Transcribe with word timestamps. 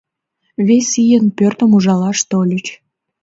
Вес 0.67 0.89
ийын 1.03 1.25
пӧртым 1.37 1.71
ужалаш 1.77 2.19
тольыч. 2.29 2.65